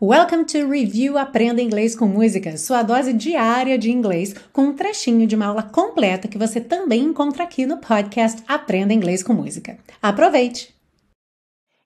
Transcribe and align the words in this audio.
Welcome 0.00 0.44
to 0.44 0.70
Review 0.70 1.18
Aprenda 1.18 1.60
Inglês 1.60 1.96
com 1.96 2.06
Música, 2.06 2.56
sua 2.56 2.84
dose 2.84 3.12
diária 3.12 3.76
de 3.76 3.90
inglês, 3.90 4.32
com 4.52 4.66
um 4.66 4.72
trechinho 4.72 5.26
de 5.26 5.34
uma 5.34 5.46
aula 5.46 5.64
completa 5.64 6.28
que 6.28 6.38
você 6.38 6.60
também 6.60 7.02
encontra 7.02 7.42
aqui 7.42 7.66
no 7.66 7.78
podcast 7.78 8.40
Aprenda 8.46 8.94
Inglês 8.94 9.24
com 9.24 9.32
Música. 9.32 9.76
Aproveite! 10.00 10.72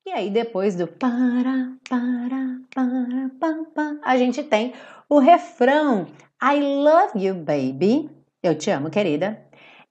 E 0.05 0.11
aí, 0.11 0.29
depois 0.29 0.77
do 0.77 0.87
para, 0.87 1.73
para, 1.89 2.61
para, 2.75 3.31
pam, 3.41 3.65
pam, 3.75 3.99
a 4.05 4.19
gente 4.19 4.43
tem 4.43 4.75
o 5.09 5.19
refrão 5.19 6.07
I 6.43 6.61
love 6.61 7.19
you, 7.19 7.35
baby. 7.35 8.11
Eu 8.43 8.59
te 8.59 8.71
amo, 8.71 8.91
querida. 8.91 9.43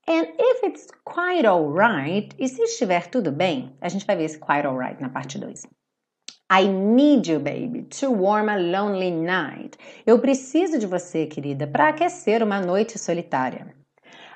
And 0.07 0.27
if 0.37 0.63
it's 0.63 0.85
quite 1.03 1.47
alright, 1.47 2.35
e 2.37 2.47
se 2.47 2.61
estiver 2.61 3.07
tudo 3.07 3.31
bem, 3.31 3.75
a 3.81 3.89
gente 3.89 4.05
vai 4.05 4.15
ver 4.15 4.25
esse 4.25 4.37
quite 4.37 4.67
alright 4.67 5.01
na 5.01 5.09
parte 5.09 5.39
2. 5.39 5.63
I 6.53 6.67
need 6.67 7.27
you, 7.27 7.39
baby, 7.39 7.83
to 8.01 8.11
warm 8.11 8.49
a 8.49 8.57
lonely 8.57 9.09
night. 9.09 9.77
Eu 10.05 10.19
preciso 10.19 10.77
de 10.77 10.85
você, 10.85 11.25
querida, 11.25 11.65
para 11.65 11.87
aquecer 11.87 12.43
uma 12.43 12.59
noite 12.59 12.99
solitária. 12.99 13.73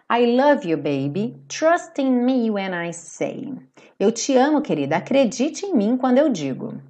I 0.10 0.26
love 0.26 0.66
you, 0.66 0.78
baby. 0.78 1.36
Trust 1.50 2.02
in 2.02 2.24
me 2.24 2.50
when 2.50 2.74
I 2.74 2.94
say. 2.94 3.54
Eu 4.00 4.14
te 4.14 4.38
amo, 4.38 4.62
querida. 4.62 4.96
Acredite 4.96 5.66
em 5.66 5.76
mim 5.76 5.98
quando 5.98 6.20
eu 6.20 6.30
digo. 6.30 6.82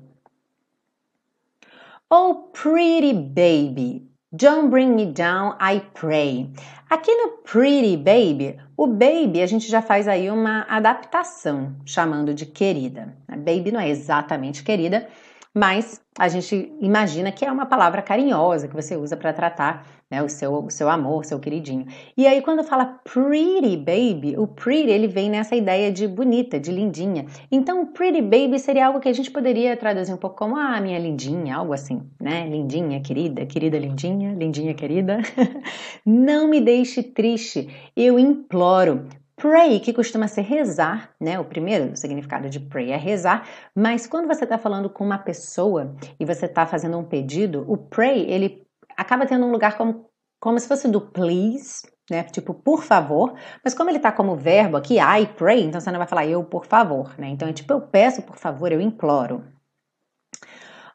Oh, 2.07 2.51
pretty 2.53 3.13
baby. 3.13 4.07
Don't 4.37 4.69
bring 4.69 4.95
me 4.97 5.05
down, 5.05 5.55
I 5.61 5.79
pray. 5.93 6.49
Aqui 6.89 7.09
no 7.15 7.37
Pretty 7.43 7.95
Baby, 7.95 8.57
o 8.75 8.85
baby 8.85 9.41
a 9.41 9.45
gente 9.45 9.69
já 9.69 9.81
faz 9.81 10.09
aí 10.09 10.29
uma 10.29 10.65
adaptação, 10.67 11.73
chamando 11.85 12.33
de 12.33 12.45
querida. 12.45 13.15
Baby 13.29 13.71
não 13.71 13.79
é 13.79 13.87
exatamente 13.87 14.61
querida, 14.61 15.07
mas 15.55 16.01
a 16.19 16.27
gente 16.27 16.73
imagina 16.81 17.31
que 17.31 17.45
é 17.45 17.51
uma 17.51 17.65
palavra 17.65 18.01
carinhosa 18.01 18.67
que 18.67 18.75
você 18.75 18.97
usa 18.97 19.15
para 19.15 19.31
tratar 19.31 19.87
né, 20.11 20.21
o, 20.21 20.27
seu, 20.27 20.65
o 20.65 20.69
seu 20.69 20.89
amor, 20.89 21.23
seu 21.23 21.39
queridinho. 21.39 21.85
E 22.17 22.27
aí 22.27 22.41
quando 22.41 22.61
fala 22.61 22.99
pretty 23.03 23.77
baby, 23.77 24.35
o 24.37 24.45
pretty 24.45 24.91
ele 24.91 25.07
vem 25.07 25.29
nessa 25.29 25.55
ideia 25.55 25.91
de 25.91 26.07
bonita, 26.07 26.59
de 26.59 26.71
lindinha. 26.71 27.25
Então 27.49 27.85
pretty 27.85 28.21
baby 28.21 28.59
seria 28.59 28.87
algo 28.87 28.99
que 28.99 29.07
a 29.07 29.13
gente 29.13 29.31
poderia 29.31 29.77
traduzir 29.77 30.13
um 30.13 30.17
pouco 30.17 30.35
como 30.35 30.57
ah, 30.57 30.79
minha 30.81 30.99
lindinha, 30.99 31.55
algo 31.55 31.71
assim, 31.71 32.03
né? 32.19 32.47
Lindinha, 32.47 32.99
querida, 32.99 33.45
querida 33.45 33.79
lindinha, 33.79 34.33
lindinha 34.33 34.73
querida. 34.73 35.19
Não 36.05 36.49
me 36.49 36.59
deixe 36.59 37.01
triste, 37.01 37.69
eu 37.95 38.19
imploro. 38.19 39.07
Pray, 39.37 39.81
que 39.81 39.91
costuma 39.91 40.29
ser 40.29 40.43
rezar, 40.43 41.13
né? 41.19 41.37
O 41.37 41.43
primeiro 41.43 41.95
significado 41.97 42.49
de 42.49 42.59
pray 42.59 42.91
é 42.91 42.95
rezar, 42.95 43.45
mas 43.75 44.07
quando 44.07 44.27
você 44.27 44.45
está 44.45 44.57
falando 44.57 44.89
com 44.89 45.03
uma 45.03 45.17
pessoa 45.17 45.93
e 46.17 46.25
você 46.25 46.45
está 46.45 46.65
fazendo 46.65 46.97
um 46.97 47.03
pedido, 47.03 47.65
o 47.67 47.75
pray 47.75 48.21
ele 48.31 48.65
acaba 48.95 49.25
tendo 49.25 49.45
um 49.45 49.51
lugar 49.51 49.77
como, 49.77 50.09
como 50.39 50.57
se 50.57 50.67
fosse 50.67 50.87
do 50.87 51.01
please, 51.01 51.85
né? 52.09 52.23
Tipo, 52.23 52.53
por 52.53 52.81
favor, 52.81 53.33
mas 53.61 53.73
como 53.73 53.89
ele 53.89 53.97
está 53.97 54.09
como 54.09 54.37
verbo 54.37 54.77
aqui, 54.77 54.99
I 54.99 55.27
pray, 55.35 55.63
então 55.63 55.81
você 55.81 55.91
não 55.91 55.99
vai 55.99 56.07
falar 56.07 56.25
eu 56.25 56.41
por 56.45 56.65
favor, 56.65 57.13
né? 57.19 57.27
Então 57.27 57.47
é 57.47 57.53
tipo, 57.53 57.73
eu 57.73 57.81
peço 57.81 58.21
por 58.21 58.37
favor, 58.37 58.71
eu 58.71 58.79
imploro. 58.79 59.43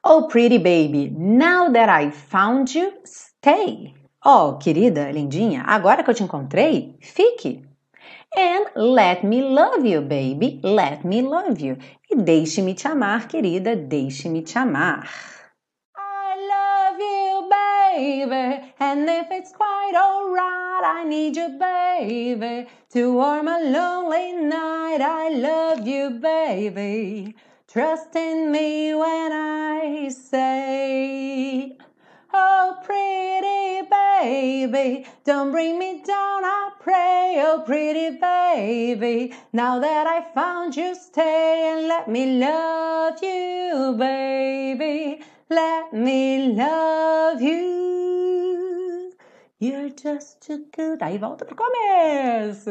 Oh, 0.02 0.26
pretty 0.28 0.58
baby, 0.58 1.10
now 1.10 1.70
that 1.70 1.90
I 1.90 2.10
found 2.10 2.78
you, 2.78 2.90
stay. 3.04 3.94
Oh, 4.24 4.56
querida, 4.56 5.10
lindinha, 5.12 5.62
agora 5.66 6.02
que 6.02 6.08
eu 6.08 6.14
te 6.14 6.22
encontrei, 6.22 6.96
fique. 7.02 7.69
And 8.36 8.66
let 8.76 9.24
me 9.24 9.42
love 9.42 9.84
you, 9.84 10.00
baby. 10.00 10.60
Let 10.62 11.04
me 11.04 11.22
love 11.22 11.60
you. 11.60 11.76
E 12.10 12.14
deixe-me 12.14 12.74
te 12.74 12.86
amar, 12.88 13.26
querida. 13.26 13.74
Deixe-me 13.74 14.42
te 14.42 14.58
amar. 14.58 15.08
I 15.96 16.36
love 16.54 17.00
you, 17.00 17.48
baby. 17.50 18.72
And 18.78 19.08
if 19.08 19.26
it's 19.30 19.52
quite 19.52 19.94
alright, 19.96 20.84
I 20.84 21.04
need 21.04 21.36
you, 21.36 21.58
baby. 21.58 22.68
To 22.92 23.14
warm 23.14 23.48
a 23.48 23.60
lonely 23.60 24.32
night, 24.32 25.00
I 25.00 25.30
love 25.30 25.86
you, 25.86 26.10
baby. 26.10 27.34
Trust 27.68 28.14
in 28.16 28.50
me 28.50 28.94
when 28.94 29.32
I 29.32 29.69
baby, 34.70 35.06
don't 35.24 35.50
bring 35.50 35.78
me 35.78 36.02
down, 36.02 36.44
I 36.44 36.70
pray. 36.80 37.42
Oh, 37.44 37.62
pretty 37.66 38.18
baby, 38.18 39.34
now 39.52 39.78
that 39.80 40.06
I 40.06 40.32
found 40.34 40.76
you, 40.76 40.94
stay 40.94 41.70
and 41.72 41.88
let 41.88 42.08
me 42.08 42.38
love 42.38 43.18
you, 43.22 43.94
baby. 43.98 45.22
Let 45.48 45.92
me 45.92 46.52
love 46.54 47.42
you. 47.42 49.12
You're 49.58 49.90
just 49.90 50.40
too 50.40 50.66
good. 50.74 51.02
Aí 51.02 51.18
volta 51.18 51.44
pro 51.44 51.56
começo. 51.56 52.70